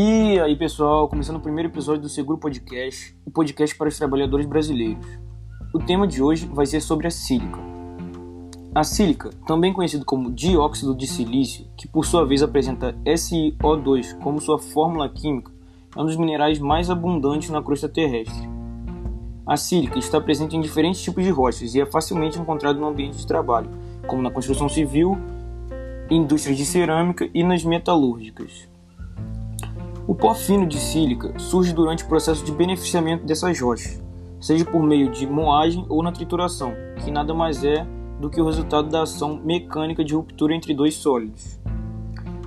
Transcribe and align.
E 0.00 0.38
aí, 0.38 0.54
pessoal, 0.54 1.08
começando 1.08 1.38
o 1.38 1.40
primeiro 1.40 1.70
episódio 1.70 2.02
do 2.02 2.08
Seguro 2.08 2.38
Podcast, 2.38 3.16
o 3.26 3.32
podcast 3.32 3.76
para 3.76 3.88
os 3.88 3.98
trabalhadores 3.98 4.46
brasileiros. 4.46 5.04
O 5.74 5.80
tema 5.80 6.06
de 6.06 6.22
hoje 6.22 6.46
vai 6.46 6.66
ser 6.66 6.80
sobre 6.80 7.08
a 7.08 7.10
sílica. 7.10 7.58
A 8.72 8.84
sílica, 8.84 9.30
também 9.44 9.72
conhecido 9.72 10.04
como 10.04 10.30
dióxido 10.30 10.96
de 10.96 11.04
silício, 11.04 11.66
que 11.76 11.88
por 11.88 12.06
sua 12.06 12.24
vez 12.24 12.44
apresenta 12.44 12.92
SiO2 13.04 14.16
como 14.20 14.40
sua 14.40 14.56
fórmula 14.56 15.08
química, 15.08 15.50
é 15.96 16.00
um 16.00 16.06
dos 16.06 16.16
minerais 16.16 16.60
mais 16.60 16.90
abundantes 16.90 17.50
na 17.50 17.60
crosta 17.60 17.88
terrestre. 17.88 18.48
A 19.44 19.56
sílica 19.56 19.98
está 19.98 20.20
presente 20.20 20.56
em 20.56 20.60
diferentes 20.60 21.02
tipos 21.02 21.24
de 21.24 21.30
rochas 21.30 21.74
e 21.74 21.80
é 21.80 21.86
facilmente 21.86 22.38
encontrada 22.38 22.78
no 22.78 22.86
ambiente 22.86 23.18
de 23.18 23.26
trabalho, 23.26 23.68
como 24.06 24.22
na 24.22 24.30
construção 24.30 24.68
civil, 24.68 25.18
indústrias 26.08 26.56
de 26.56 26.64
cerâmica 26.64 27.28
e 27.34 27.42
nas 27.42 27.64
metalúrgicas. 27.64 28.68
O 30.08 30.14
pó 30.14 30.34
fino 30.34 30.66
de 30.66 30.78
sílica 30.78 31.38
surge 31.38 31.74
durante 31.74 32.02
o 32.02 32.08
processo 32.08 32.42
de 32.42 32.50
beneficiamento 32.50 33.26
dessas 33.26 33.60
rochas, 33.60 34.02
seja 34.40 34.64
por 34.64 34.82
meio 34.82 35.10
de 35.10 35.26
moagem 35.26 35.84
ou 35.86 36.02
na 36.02 36.10
trituração, 36.10 36.72
que 37.04 37.10
nada 37.10 37.34
mais 37.34 37.62
é 37.62 37.86
do 38.18 38.30
que 38.30 38.40
o 38.40 38.46
resultado 38.46 38.88
da 38.88 39.02
ação 39.02 39.38
mecânica 39.44 40.02
de 40.02 40.14
ruptura 40.14 40.54
entre 40.54 40.72
dois 40.72 40.94
sólidos. 40.94 41.60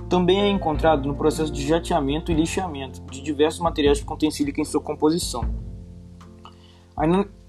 Também 0.08 0.40
é 0.40 0.48
encontrado 0.50 1.06
no 1.06 1.14
processo 1.14 1.52
de 1.52 1.64
jateamento 1.64 2.32
e 2.32 2.34
lixamento 2.34 3.00
de 3.02 3.22
diversos 3.22 3.60
materiais 3.60 4.00
que 4.00 4.06
contêm 4.06 4.32
sílica 4.32 4.60
em 4.60 4.64
sua 4.64 4.80
composição. 4.80 5.44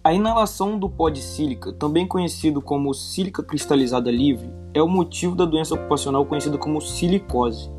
A 0.03 0.13
inalação 0.13 0.77
do 0.77 0.87
pó 0.87 1.09
de 1.09 1.23
sílica, 1.23 1.73
também 1.73 2.07
conhecido 2.07 2.61
como 2.61 2.93
sílica 2.93 3.41
cristalizada 3.41 4.11
livre, 4.11 4.47
é 4.75 4.81
o 4.83 4.87
motivo 4.87 5.35
da 5.35 5.43
doença 5.43 5.73
ocupacional 5.73 6.23
conhecida 6.23 6.59
como 6.59 6.79
silicose. 6.79 7.71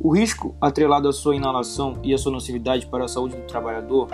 O 0.00 0.14
risco 0.14 0.54
atrelado 0.60 1.08
à 1.08 1.12
sua 1.12 1.34
inalação 1.34 1.98
e 2.04 2.14
à 2.14 2.18
sua 2.18 2.30
nocividade 2.30 2.86
para 2.86 3.04
a 3.04 3.08
saúde 3.08 3.36
do 3.36 3.46
trabalhador 3.46 4.08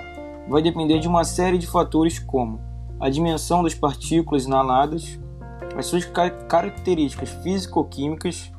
vai 0.49 0.63
depender 0.63 0.99
de 0.99 1.07
uma 1.07 1.25
série 1.25 1.59
de 1.59 1.67
fatores 1.67 2.19
como 2.19 2.59
a 2.99 3.11
dimensão 3.11 3.63
das 3.63 3.75
partículas 3.75 4.47
inaladas, 4.47 5.21
as 5.77 5.85
suas 5.85 6.07
características 6.49 7.29
físico-químicas, 7.43 8.51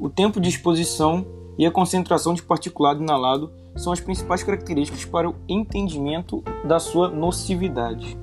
o 0.00 0.08
tempo 0.08 0.40
de 0.40 0.48
exposição 0.48 1.24
e 1.56 1.64
a 1.64 1.70
concentração 1.70 2.34
de 2.34 2.42
particulado 2.42 3.02
inalado 3.02 3.52
são 3.76 3.92
as 3.92 4.00
principais 4.00 4.42
características 4.42 5.04
para 5.04 5.30
o 5.30 5.36
entendimento 5.48 6.42
da 6.64 6.80
sua 6.80 7.08
nocividade. 7.08 8.18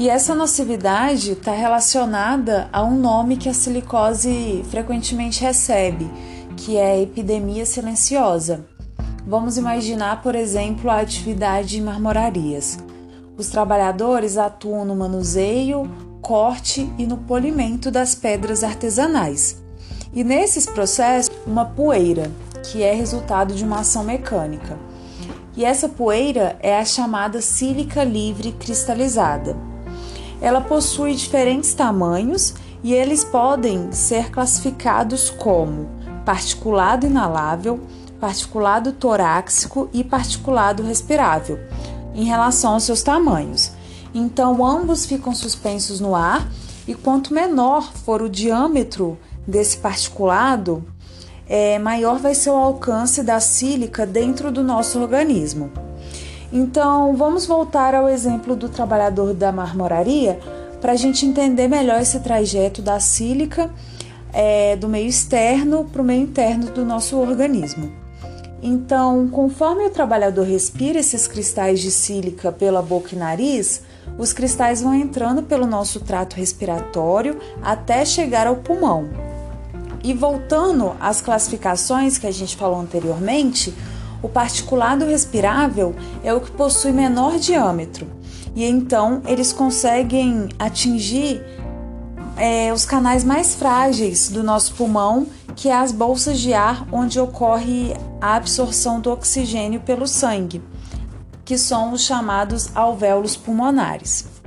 E 0.00 0.08
essa 0.08 0.34
nocividade 0.34 1.32
está 1.32 1.52
relacionada 1.52 2.70
a 2.72 2.82
um 2.82 2.98
nome 2.98 3.36
que 3.36 3.50
a 3.50 3.52
silicose 3.52 4.64
frequentemente 4.70 5.42
recebe, 5.42 6.10
que 6.56 6.78
é 6.78 7.02
epidemia 7.02 7.66
silenciosa. 7.66 8.64
Vamos 9.26 9.58
imaginar, 9.58 10.22
por 10.22 10.34
exemplo, 10.34 10.90
a 10.90 11.00
atividade 11.00 11.76
em 11.76 11.82
marmorarias. 11.82 12.78
Os 13.36 13.48
trabalhadores 13.50 14.38
atuam 14.38 14.86
no 14.86 14.96
manuseio, 14.96 15.82
corte 16.22 16.90
e 16.96 17.06
no 17.06 17.18
polimento 17.18 17.90
das 17.90 18.14
pedras 18.14 18.64
artesanais. 18.64 19.62
E 20.14 20.24
nesses 20.24 20.64
processos, 20.64 21.30
uma 21.46 21.66
poeira, 21.66 22.30
que 22.62 22.82
é 22.82 22.94
resultado 22.94 23.52
de 23.52 23.62
uma 23.62 23.80
ação 23.80 24.02
mecânica. 24.02 24.78
E 25.54 25.62
essa 25.62 25.90
poeira 25.90 26.56
é 26.62 26.78
a 26.78 26.86
chamada 26.86 27.42
sílica 27.42 28.02
livre 28.02 28.52
cristalizada. 28.52 29.68
Ela 30.40 30.60
possui 30.60 31.14
diferentes 31.14 31.74
tamanhos 31.74 32.54
e 32.82 32.94
eles 32.94 33.22
podem 33.22 33.92
ser 33.92 34.30
classificados 34.30 35.30
como 35.30 35.88
particulado 36.24 37.06
inalável, 37.06 37.80
particulado 38.18 38.92
torácico 38.92 39.88
e 39.92 40.02
particulado 40.02 40.82
respirável, 40.82 41.58
em 42.14 42.24
relação 42.24 42.74
aos 42.74 42.84
seus 42.84 43.02
tamanhos. 43.02 43.72
Então, 44.14 44.64
ambos 44.64 45.06
ficam 45.06 45.34
suspensos 45.34 46.00
no 46.00 46.14
ar 46.14 46.48
e 46.86 46.94
quanto 46.94 47.34
menor 47.34 47.92
for 47.92 48.22
o 48.22 48.28
diâmetro 48.28 49.18
desse 49.46 49.76
particulado, 49.76 50.84
é, 51.48 51.78
maior 51.78 52.18
vai 52.18 52.34
ser 52.34 52.50
o 52.50 52.56
alcance 52.56 53.22
da 53.22 53.40
sílica 53.40 54.06
dentro 54.06 54.50
do 54.50 54.62
nosso 54.62 55.00
organismo. 55.00 55.70
Então, 56.52 57.14
vamos 57.16 57.46
voltar 57.46 57.94
ao 57.94 58.08
exemplo 58.08 58.56
do 58.56 58.68
trabalhador 58.68 59.34
da 59.34 59.52
marmoraria 59.52 60.38
para 60.80 60.92
a 60.92 60.96
gente 60.96 61.24
entender 61.24 61.68
melhor 61.68 62.00
esse 62.00 62.18
trajeto 62.20 62.82
da 62.82 62.98
sílica 62.98 63.70
é, 64.32 64.76
do 64.76 64.88
meio 64.88 65.08
externo 65.08 65.84
para 65.84 66.02
o 66.02 66.04
meio 66.04 66.22
interno 66.22 66.66
do 66.66 66.84
nosso 66.84 67.16
organismo. 67.18 67.92
Então, 68.62 69.28
conforme 69.28 69.86
o 69.86 69.90
trabalhador 69.90 70.44
respira 70.44 70.98
esses 70.98 71.26
cristais 71.26 71.80
de 71.80 71.90
sílica 71.90 72.52
pela 72.52 72.82
boca 72.82 73.14
e 73.14 73.18
nariz, 73.18 73.82
os 74.18 74.32
cristais 74.32 74.82
vão 74.82 74.94
entrando 74.94 75.42
pelo 75.42 75.66
nosso 75.66 76.00
trato 76.00 76.36
respiratório 76.36 77.38
até 77.62 78.04
chegar 78.04 78.46
ao 78.46 78.56
pulmão. 78.56 79.08
E 80.02 80.12
voltando 80.12 80.94
às 81.00 81.20
classificações 81.20 82.18
que 82.18 82.26
a 82.26 82.30
gente 82.30 82.56
falou 82.56 82.80
anteriormente, 82.80 83.74
o 84.22 84.28
particulado 84.28 85.04
respirável 85.04 85.94
é 86.22 86.32
o 86.32 86.40
que 86.40 86.50
possui 86.50 86.92
menor 86.92 87.38
diâmetro 87.38 88.20
e 88.54 88.64
então 88.64 89.22
eles 89.26 89.52
conseguem 89.52 90.48
atingir 90.58 91.42
é, 92.36 92.72
os 92.72 92.84
canais 92.84 93.22
mais 93.22 93.54
frágeis 93.54 94.28
do 94.28 94.42
nosso 94.42 94.74
pulmão, 94.74 95.26
que 95.54 95.68
é 95.68 95.74
as 95.74 95.92
bolsas 95.92 96.40
de 96.40 96.52
ar 96.52 96.86
onde 96.90 97.20
ocorre 97.20 97.94
a 98.20 98.34
absorção 98.34 99.00
do 99.00 99.10
oxigênio 99.10 99.80
pelo 99.80 100.06
sangue, 100.06 100.62
que 101.44 101.58
são 101.58 101.92
os 101.92 102.02
chamados 102.02 102.74
alvéolos 102.74 103.36
pulmonares. 103.36 104.39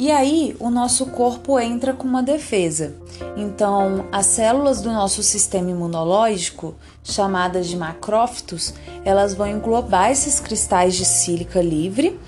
E 0.00 0.10
aí 0.10 0.56
o 0.58 0.70
nosso 0.70 1.04
corpo 1.04 1.60
entra 1.60 1.92
com 1.92 2.08
uma 2.08 2.22
defesa. 2.22 2.94
Então, 3.36 4.06
as 4.10 4.24
células 4.24 4.80
do 4.80 4.90
nosso 4.90 5.22
sistema 5.22 5.70
imunológico, 5.70 6.74
chamadas 7.04 7.66
de 7.66 7.76
macrófitos, 7.76 8.72
elas 9.04 9.34
vão 9.34 9.46
englobar 9.46 10.10
esses 10.10 10.40
cristais 10.40 10.94
de 10.94 11.04
sílica 11.04 11.60
livre 11.60 12.18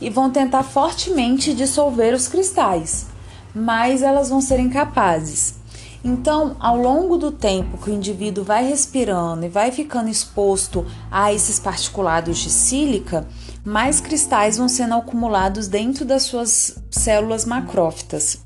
e 0.00 0.08
vão 0.08 0.30
tentar 0.30 0.62
fortemente 0.62 1.52
dissolver 1.52 2.14
os 2.14 2.28
cristais, 2.28 3.08
mas 3.54 4.00
elas 4.00 4.30
vão 4.30 4.40
ser 4.40 4.58
incapazes. 4.58 5.56
Então, 6.02 6.56
ao 6.58 6.78
longo 6.78 7.18
do 7.18 7.30
tempo 7.30 7.76
que 7.76 7.90
o 7.90 7.94
indivíduo 7.94 8.42
vai 8.42 8.66
respirando 8.66 9.44
e 9.44 9.50
vai 9.50 9.70
ficando 9.70 10.08
exposto 10.08 10.86
a 11.10 11.30
esses 11.30 11.58
particulados 11.58 12.38
de 12.38 12.48
sílica, 12.48 13.26
mais 13.64 14.00
cristais 14.00 14.56
vão 14.56 14.68
sendo 14.68 14.94
acumulados 14.94 15.68
dentro 15.68 16.04
das 16.04 16.22
suas 16.22 16.78
células 16.90 17.44
macrófitas, 17.44 18.44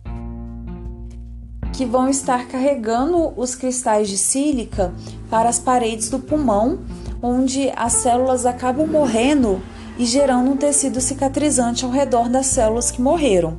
que 1.72 1.84
vão 1.84 2.08
estar 2.08 2.46
carregando 2.48 3.32
os 3.36 3.54
cristais 3.54 4.08
de 4.08 4.18
sílica 4.18 4.92
para 5.30 5.48
as 5.48 5.58
paredes 5.58 6.10
do 6.10 6.18
pulmão, 6.18 6.80
onde 7.22 7.72
as 7.76 7.94
células 7.94 8.44
acabam 8.44 8.86
morrendo 8.86 9.62
e 9.98 10.04
gerando 10.04 10.50
um 10.50 10.56
tecido 10.56 11.00
cicatrizante 11.00 11.84
ao 11.84 11.90
redor 11.90 12.28
das 12.28 12.46
células 12.46 12.90
que 12.90 13.00
morreram. 13.00 13.58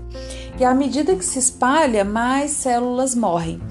E 0.60 0.64
à 0.64 0.74
medida 0.74 1.16
que 1.16 1.26
se 1.26 1.40
espalha, 1.40 2.04
mais 2.04 2.52
células 2.52 3.16
morrem. 3.16 3.62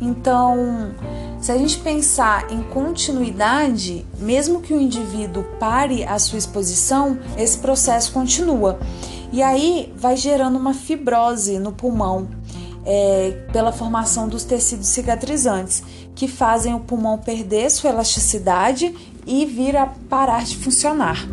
Então, 0.00 0.92
se 1.40 1.52
a 1.52 1.56
gente 1.56 1.78
pensar 1.78 2.52
em 2.52 2.62
continuidade, 2.62 4.04
mesmo 4.18 4.60
que 4.60 4.74
o 4.74 4.80
indivíduo 4.80 5.44
pare 5.58 6.04
a 6.04 6.18
sua 6.18 6.38
exposição, 6.38 7.18
esse 7.36 7.58
processo 7.58 8.12
continua. 8.12 8.78
E 9.32 9.42
aí 9.42 9.92
vai 9.96 10.16
gerando 10.16 10.58
uma 10.58 10.74
fibrose 10.74 11.58
no 11.58 11.72
pulmão, 11.72 12.28
é, 12.84 13.46
pela 13.52 13.70
formação 13.70 14.28
dos 14.28 14.42
tecidos 14.44 14.88
cicatrizantes, 14.88 15.82
que 16.14 16.26
fazem 16.26 16.74
o 16.74 16.80
pulmão 16.80 17.18
perder 17.18 17.70
sua 17.70 17.90
elasticidade 17.90 18.94
e 19.26 19.46
vir 19.46 19.76
a 19.76 19.86
parar 19.86 20.44
de 20.44 20.56
funcionar. 20.56 21.28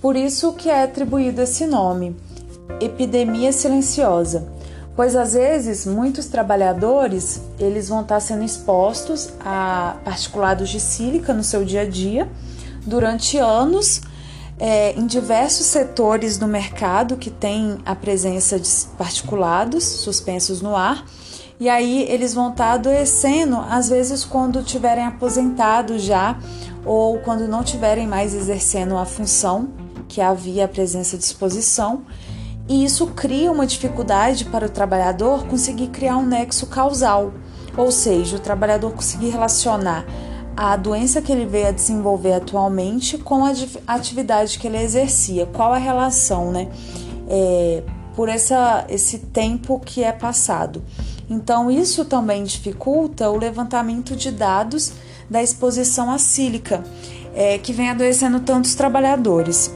Por 0.00 0.16
isso 0.16 0.54
que 0.54 0.68
é 0.68 0.82
atribuído 0.82 1.42
esse 1.42 1.66
nome, 1.66 2.16
epidemia 2.80 3.52
silenciosa 3.52 4.50
pois 5.00 5.16
às 5.16 5.32
vezes 5.32 5.86
muitos 5.86 6.26
trabalhadores 6.26 7.40
eles 7.58 7.88
vão 7.88 8.02
estar 8.02 8.20
sendo 8.20 8.44
expostos 8.44 9.30
a 9.42 9.96
particulados 10.04 10.68
de 10.68 10.78
sílica 10.78 11.32
no 11.32 11.42
seu 11.42 11.64
dia 11.64 11.80
a 11.80 11.84
dia 11.86 12.28
durante 12.86 13.38
anos 13.38 14.02
é, 14.58 14.92
em 14.92 15.06
diversos 15.06 15.64
setores 15.64 16.36
do 16.36 16.46
mercado 16.46 17.16
que 17.16 17.30
tem 17.30 17.78
a 17.86 17.96
presença 17.96 18.60
de 18.60 18.68
particulados 18.98 19.84
suspensos 19.84 20.60
no 20.60 20.76
ar 20.76 21.02
E 21.58 21.66
aí 21.66 22.02
eles 22.02 22.34
vão 22.34 22.50
estar 22.50 22.72
adoecendo, 22.72 23.56
às 23.56 23.88
vezes 23.88 24.22
quando 24.22 24.62
tiverem 24.62 25.06
aposentado 25.06 25.98
já 25.98 26.38
ou 26.84 27.20
quando 27.20 27.48
não 27.48 27.64
tiverem 27.64 28.06
mais 28.06 28.34
exercendo 28.34 28.98
a 28.98 29.06
função 29.06 29.70
que 30.06 30.20
havia 30.20 30.66
a 30.66 30.68
presença 30.68 31.16
de 31.16 31.24
exposição. 31.24 32.02
E 32.70 32.84
isso 32.84 33.08
cria 33.08 33.50
uma 33.50 33.66
dificuldade 33.66 34.44
para 34.44 34.66
o 34.66 34.68
trabalhador 34.68 35.44
conseguir 35.48 35.88
criar 35.88 36.16
um 36.18 36.24
nexo 36.24 36.68
causal, 36.68 37.34
ou 37.76 37.90
seja, 37.90 38.36
o 38.36 38.38
trabalhador 38.38 38.92
conseguir 38.92 39.30
relacionar 39.30 40.06
a 40.56 40.76
doença 40.76 41.20
que 41.20 41.32
ele 41.32 41.46
veio 41.46 41.66
a 41.66 41.72
desenvolver 41.72 42.34
atualmente 42.34 43.18
com 43.18 43.44
a 43.44 43.52
atividade 43.88 44.56
que 44.56 44.68
ele 44.68 44.78
exercia. 44.78 45.46
Qual 45.46 45.72
a 45.72 45.78
relação, 45.78 46.52
né? 46.52 46.68
É, 47.28 47.82
por 48.14 48.28
essa, 48.28 48.84
esse 48.88 49.18
tempo 49.18 49.80
que 49.84 50.04
é 50.04 50.12
passado. 50.12 50.80
Então, 51.28 51.72
isso 51.72 52.04
também 52.04 52.44
dificulta 52.44 53.28
o 53.30 53.36
levantamento 53.36 54.14
de 54.14 54.30
dados 54.30 54.92
da 55.28 55.42
exposição 55.42 56.08
acílica, 56.08 56.84
é, 57.34 57.58
que 57.58 57.72
vem 57.72 57.90
adoecendo 57.90 58.38
tantos 58.38 58.76
trabalhadores. 58.76 59.74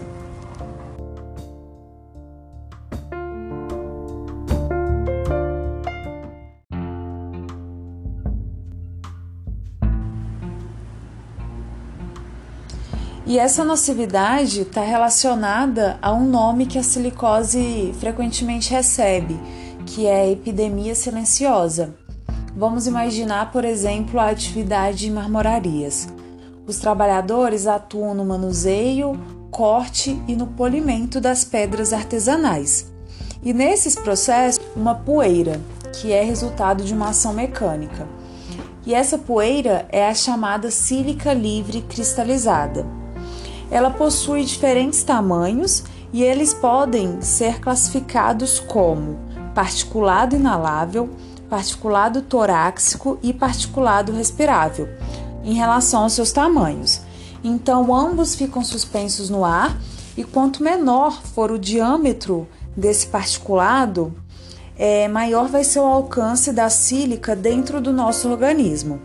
E 13.34 13.38
essa 13.40 13.64
nocividade 13.64 14.60
está 14.60 14.80
relacionada 14.82 15.98
a 16.00 16.12
um 16.12 16.24
nome 16.24 16.66
que 16.66 16.78
a 16.78 16.84
silicose 16.84 17.92
frequentemente 17.98 18.70
recebe, 18.70 19.36
que 19.84 20.06
é 20.06 20.30
epidemia 20.30 20.94
silenciosa. 20.94 21.96
Vamos 22.56 22.86
imaginar, 22.86 23.50
por 23.50 23.64
exemplo, 23.64 24.20
a 24.20 24.28
atividade 24.28 25.08
em 25.08 25.10
marmorarias. 25.10 26.06
Os 26.64 26.78
trabalhadores 26.78 27.66
atuam 27.66 28.14
no 28.14 28.24
manuseio, 28.24 29.20
corte 29.50 30.16
e 30.28 30.36
no 30.36 30.46
polimento 30.46 31.20
das 31.20 31.42
pedras 31.42 31.92
artesanais. 31.92 32.86
E 33.42 33.52
nesses 33.52 33.96
processos, 33.96 34.64
uma 34.76 34.94
poeira, 34.94 35.60
que 35.92 36.12
é 36.12 36.22
resultado 36.22 36.84
de 36.84 36.94
uma 36.94 37.08
ação 37.08 37.32
mecânica. 37.32 38.06
E 38.86 38.94
essa 38.94 39.18
poeira 39.18 39.88
é 39.90 40.06
a 40.06 40.14
chamada 40.14 40.70
sílica 40.70 41.32
livre 41.32 41.82
cristalizada. 41.82 43.02
Ela 43.74 43.90
possui 43.90 44.44
diferentes 44.44 45.02
tamanhos 45.02 45.82
e 46.12 46.22
eles 46.22 46.54
podem 46.54 47.20
ser 47.20 47.58
classificados 47.58 48.60
como 48.60 49.18
particulado 49.52 50.36
inalável, 50.36 51.10
particulado 51.50 52.22
torácico 52.22 53.18
e 53.20 53.32
particulado 53.32 54.12
respirável, 54.12 54.88
em 55.42 55.54
relação 55.54 56.04
aos 56.04 56.12
seus 56.12 56.30
tamanhos. 56.30 57.00
Então, 57.42 57.92
ambos 57.92 58.36
ficam 58.36 58.62
suspensos 58.62 59.28
no 59.28 59.44
ar 59.44 59.76
e 60.16 60.22
quanto 60.22 60.62
menor 60.62 61.20
for 61.20 61.50
o 61.50 61.58
diâmetro 61.58 62.46
desse 62.76 63.08
particulado, 63.08 64.14
é, 64.78 65.08
maior 65.08 65.48
vai 65.48 65.64
ser 65.64 65.80
o 65.80 65.84
alcance 65.84 66.52
da 66.52 66.70
sílica 66.70 67.34
dentro 67.34 67.80
do 67.80 67.92
nosso 67.92 68.28
organismo. 68.28 69.00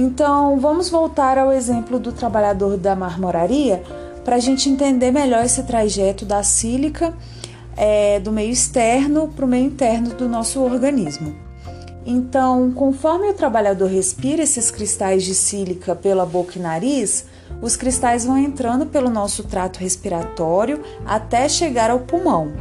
Então, 0.00 0.60
vamos 0.60 0.88
voltar 0.88 1.36
ao 1.38 1.50
exemplo 1.50 1.98
do 1.98 2.12
trabalhador 2.12 2.76
da 2.76 2.94
marmoraria 2.94 3.82
para 4.24 4.36
a 4.36 4.38
gente 4.38 4.68
entender 4.68 5.10
melhor 5.10 5.44
esse 5.44 5.64
trajeto 5.64 6.24
da 6.24 6.40
sílica 6.44 7.12
é, 7.76 8.20
do 8.20 8.30
meio 8.30 8.52
externo 8.52 9.26
para 9.26 9.44
o 9.44 9.48
meio 9.48 9.66
interno 9.66 10.10
do 10.10 10.28
nosso 10.28 10.62
organismo. 10.62 11.34
Então, 12.06 12.70
conforme 12.70 13.28
o 13.28 13.34
trabalhador 13.34 13.90
respira 13.90 14.44
esses 14.44 14.70
cristais 14.70 15.24
de 15.24 15.34
sílica 15.34 15.96
pela 15.96 16.24
boca 16.24 16.60
e 16.60 16.62
nariz, 16.62 17.24
os 17.60 17.74
cristais 17.74 18.24
vão 18.24 18.38
entrando 18.38 18.86
pelo 18.86 19.10
nosso 19.10 19.42
trato 19.42 19.80
respiratório 19.80 20.80
até 21.04 21.48
chegar 21.48 21.90
ao 21.90 21.98
pulmão. 21.98 22.52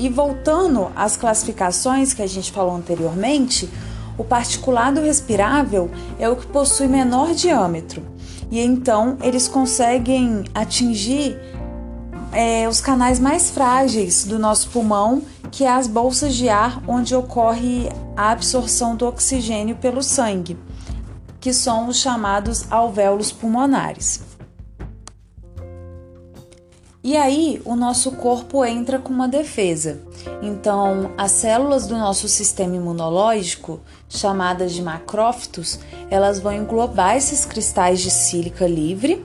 E 0.00 0.08
voltando 0.08 0.90
às 0.96 1.16
classificações 1.16 2.12
que 2.12 2.22
a 2.22 2.26
gente 2.26 2.50
falou 2.50 2.74
anteriormente, 2.74 3.70
o 4.18 4.24
particulado 4.24 5.00
respirável 5.00 5.90
é 6.18 6.28
o 6.28 6.36
que 6.36 6.46
possui 6.46 6.86
menor 6.86 7.34
diâmetro 7.34 8.02
e 8.50 8.58
então 8.58 9.16
eles 9.22 9.46
conseguem 9.46 10.44
atingir 10.54 11.38
é, 12.32 12.68
os 12.68 12.80
canais 12.80 13.20
mais 13.20 13.50
frágeis 13.50 14.24
do 14.24 14.38
nosso 14.38 14.70
pulmão, 14.70 15.22
que 15.50 15.64
é 15.64 15.70
as 15.70 15.86
bolsas 15.86 16.34
de 16.34 16.48
ar 16.48 16.82
onde 16.86 17.14
ocorre 17.14 17.88
a 18.16 18.32
absorção 18.32 18.96
do 18.96 19.06
oxigênio 19.06 19.76
pelo 19.76 20.02
sangue, 20.02 20.58
que 21.40 21.52
são 21.52 21.88
os 21.88 21.98
chamados 21.98 22.66
alvéolos 22.70 23.30
pulmonares. 23.30 24.29
E 27.02 27.16
aí 27.16 27.62
o 27.64 27.74
nosso 27.74 28.12
corpo 28.12 28.62
entra 28.62 28.98
com 28.98 29.10
uma 29.10 29.26
defesa. 29.26 30.02
Então, 30.42 31.12
as 31.16 31.32
células 31.32 31.86
do 31.86 31.96
nosso 31.96 32.28
sistema 32.28 32.76
imunológico, 32.76 33.80
chamadas 34.06 34.72
de 34.72 34.82
macrófitos, 34.82 35.80
elas 36.10 36.38
vão 36.38 36.52
englobar 36.52 37.16
esses 37.16 37.46
cristais 37.46 38.00
de 38.00 38.10
sílica 38.10 38.66
livre 38.66 39.24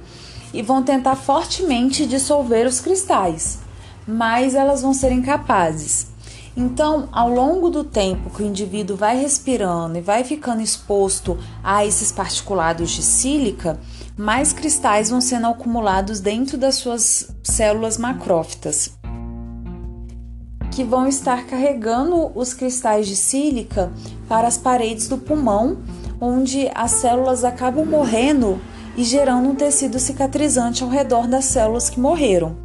e 0.53 0.61
vão 0.61 0.81
tentar 0.83 1.17
fortemente 1.17 2.05
dissolver 2.05 2.65
os 2.65 2.79
cristais, 2.79 3.59
mas 4.07 4.55
elas 4.55 4.81
vão 4.81 4.93
ser 4.93 5.11
incapazes. 5.11 6.07
Então, 6.55 7.09
ao 7.11 7.29
longo 7.29 7.69
do 7.69 7.83
tempo 7.83 8.29
que 8.29 8.41
o 8.41 8.45
indivíduo 8.45 8.95
vai 8.95 9.19
respirando 9.19 9.97
e 9.97 10.01
vai 10.01 10.23
ficando 10.23 10.61
exposto 10.61 11.37
a 11.61 11.85
esses 11.85 12.13
particulados 12.13 12.91
de 12.91 13.03
sílica, 13.03 13.77
mais 14.17 14.53
cristais 14.53 15.09
vão 15.09 15.19
sendo 15.19 15.47
acumulados 15.47 16.19
dentro 16.19 16.57
das 16.57 16.75
suas 16.75 17.29
células 17.43 17.97
macrófitas, 17.97 18.91
que 20.71 20.83
vão 20.83 21.07
estar 21.07 21.45
carregando 21.45 22.31
os 22.33 22.53
cristais 22.53 23.07
de 23.07 23.15
sílica 23.15 23.91
para 24.27 24.47
as 24.47 24.57
paredes 24.57 25.07
do 25.07 25.17
pulmão, 25.17 25.79
onde 26.19 26.69
as 26.73 26.91
células 26.91 27.43
acabam 27.43 27.85
morrendo 27.85 28.59
e 28.97 29.03
gerando 29.03 29.49
um 29.49 29.55
tecido 29.55 29.99
cicatrizante 29.99 30.83
ao 30.83 30.89
redor 30.89 31.27
das 31.27 31.45
células 31.45 31.89
que 31.89 31.99
morreram. 31.99 32.55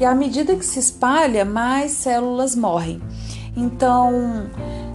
E 0.00 0.04
à 0.04 0.14
medida 0.14 0.56
que 0.56 0.64
se 0.64 0.78
espalha, 0.78 1.44
mais 1.44 1.92
células 1.92 2.54
morrem. 2.56 3.00
Então, 3.56 4.48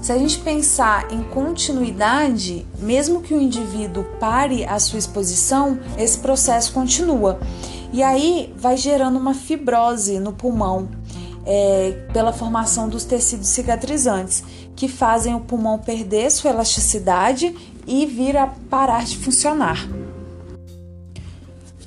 se 0.04 0.12
a 0.12 0.18
gente 0.18 0.40
pensar 0.40 1.14
em 1.14 1.24
continuidade, 1.24 2.68
mesmo 2.78 3.22
que 3.22 3.34
o 3.34 3.42
indivíduo 3.42 4.04
pare 4.20 4.66
a 4.66 4.78
sua 4.78 5.00
exposição, 5.00 5.80
esse 5.98 6.20
processo 6.20 6.74
continua. 6.74 7.40
E 7.94 8.04
aí 8.04 8.54
vai 8.58 8.76
gerando 8.76 9.18
uma 9.18 9.34
fibrose 9.34 10.20
no 10.20 10.34
pulmão, 10.34 10.90
é, 11.46 12.06
pela 12.12 12.34
formação 12.34 12.90
dos 12.90 13.06
tecidos 13.06 13.48
cicatrizantes, 13.48 14.44
que 14.76 14.90
fazem 14.90 15.36
o 15.36 15.40
pulmão 15.40 15.80
perder 15.80 16.30
sua 16.32 16.50
elasticidade 16.50 17.56
e 17.88 18.06
vir 18.06 18.36
a 18.36 18.48
parar 18.70 19.06
de 19.06 19.18
funcionar. 19.18 19.88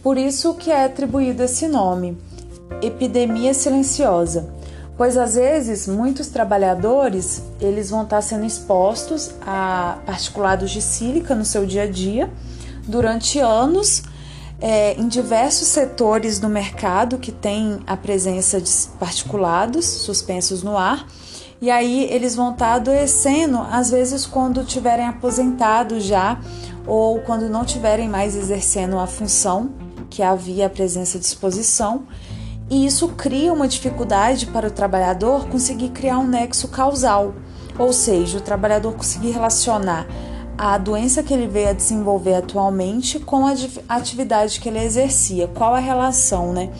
Por 0.03 0.17
isso 0.17 0.55
que 0.55 0.71
é 0.71 0.87
atribuído 0.87 1.43
esse 1.43 1.69
nome, 1.69 2.17
epidemia 2.81 3.53
silenciosa 3.53 4.57
pois 4.97 5.17
às 5.17 5.35
vezes 5.35 5.87
muitos 5.87 6.29
trabalhadores 6.29 7.43
eles 7.61 7.91
vão 7.91 8.03
estar 8.03 8.23
sendo 8.23 8.47
expostos 8.47 9.31
a 9.47 9.99
particulados 10.07 10.71
de 10.71 10.81
sílica 10.81 11.35
no 11.35 11.45
seu 11.45 11.67
dia 11.67 11.83
a 11.83 11.87
dia 11.87 12.31
durante 12.87 13.38
anos 13.38 14.03
é, 14.59 14.95
em 14.95 15.07
diversos 15.07 15.69
setores 15.69 16.38
do 16.38 16.49
mercado 16.49 17.19
que 17.19 17.31
tem 17.31 17.81
a 17.87 17.97
presença 17.97 18.59
de 18.61 18.71
particulados 18.99 19.85
suspensos 19.85 20.62
no 20.62 20.76
ar 20.76 21.07
e 21.61 21.71
aí 21.71 22.05
eles 22.11 22.35
vão 22.35 22.53
estar 22.53 22.75
adoecendo 22.75 23.59
às 23.71 23.91
vezes 23.91 24.25
quando 24.25 24.65
tiverem 24.65 25.07
aposentado 25.07 26.00
já 26.00 26.41
ou 26.87 27.21
quando 27.21 27.50
não 27.50 27.65
tiverem 27.65 28.09
mais 28.09 28.35
exercendo 28.35 28.99
a 28.99 29.07
função 29.07 29.71
que 30.09 30.23
havia 30.23 30.67
a 30.67 30.71
presença 30.71 31.19
de 31.19 31.26
exposição 31.26 32.05
e 32.69 32.85
isso 32.87 33.09
cria 33.09 33.53
uma 33.53 33.69
dificuldade 33.69 34.47
para 34.47 34.69
o 34.69 34.71
trabalhador 34.71 35.47
conseguir 35.49 35.91
criar 35.91 36.19
um 36.19 36.27
nexo 36.27 36.69
causal, 36.69 37.35
ou 37.79 37.93
seja, 37.93 38.39
o 38.39 38.41
trabalhador 38.41 38.93
conseguir 38.95 39.31
relacionar 39.31 40.07
a 40.59 40.79
doença 40.79 41.23
que 41.23 41.33
ele 41.33 41.47
veio 41.47 41.69
a 41.69 41.73
desenvolver 41.73 42.35
atualmente 42.35 43.21
com 43.21 43.47
a 43.47 43.55
atividade 43.89 44.59
que 44.59 44.69
ele 44.69 44.79
exercia. 44.79 45.49
Qual 45.49 45.75
a 45.75 45.79
relação, 45.79 46.53
né? 46.53 46.71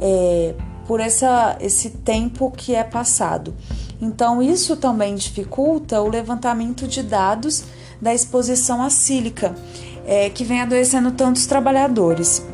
É, 0.00 0.54
por 0.86 1.00
essa, 1.00 1.56
esse 1.60 1.90
tempo 1.90 2.52
que 2.56 2.74
é 2.74 2.84
passado. 2.84 3.52
Então, 4.00 4.40
isso 4.40 4.76
também 4.76 5.16
dificulta 5.16 6.00
o 6.00 6.08
levantamento 6.08 6.86
de 6.86 7.02
dados 7.02 7.64
da 8.00 8.14
exposição 8.14 8.82
acílica, 8.82 9.54
é, 10.06 10.30
que 10.30 10.44
vem 10.44 10.60
adoecendo 10.60 11.10
tantos 11.10 11.46
trabalhadores. 11.46 12.46